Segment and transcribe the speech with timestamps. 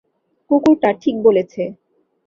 [0.49, 1.63] কুকুরটা ঠিক বলেছে।